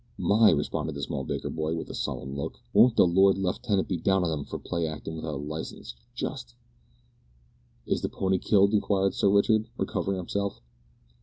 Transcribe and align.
"My!" 0.17 0.49
responded 0.49 0.95
the 0.95 1.03
small 1.03 1.23
baker, 1.25 1.51
with 1.51 1.87
a 1.87 1.93
solemn 1.93 2.35
look, 2.35 2.59
"won't 2.73 2.95
the 2.95 3.05
Lord 3.05 3.37
left 3.37 3.61
tenant 3.61 3.87
be 3.87 3.97
down 3.97 4.23
on 4.23 4.31
'em 4.39 4.45
for 4.45 4.57
play 4.57 4.87
actin' 4.87 5.15
without 5.15 5.35
a 5.35 5.37
licence, 5.37 5.93
just!" 6.15 6.55
"Is 7.85 8.01
the 8.01 8.09
pony 8.09 8.39
killed?" 8.39 8.73
inquired 8.73 9.13
Sir 9.13 9.29
Richard, 9.29 9.69
recovering 9.77 10.17
himself. 10.17 10.59